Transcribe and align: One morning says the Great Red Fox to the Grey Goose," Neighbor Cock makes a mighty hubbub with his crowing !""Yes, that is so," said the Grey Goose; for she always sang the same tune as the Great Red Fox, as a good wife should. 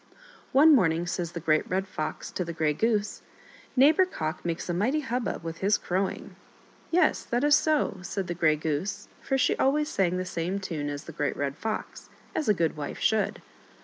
One 0.51 0.73
morning 0.73 1.05
says 1.05 1.33
the 1.33 1.39
Great 1.39 1.69
Red 1.69 1.87
Fox 1.87 2.31
to 2.31 2.43
the 2.43 2.53
Grey 2.53 2.73
Goose," 2.73 3.21
Neighbor 3.75 4.03
Cock 4.05 4.43
makes 4.43 4.67
a 4.67 4.73
mighty 4.73 5.01
hubbub 5.01 5.43
with 5.43 5.59
his 5.59 5.77
crowing 5.77 6.35
!""Yes, 6.89 7.21
that 7.25 7.43
is 7.43 7.53
so," 7.55 7.99
said 8.01 8.25
the 8.25 8.33
Grey 8.33 8.55
Goose; 8.55 9.07
for 9.21 9.37
she 9.37 9.55
always 9.57 9.89
sang 9.89 10.17
the 10.17 10.25
same 10.25 10.57
tune 10.57 10.89
as 10.89 11.03
the 11.03 11.11
Great 11.11 11.37
Red 11.37 11.55
Fox, 11.55 12.09
as 12.33 12.49
a 12.49 12.53
good 12.55 12.75
wife 12.75 12.97
should. 12.97 13.43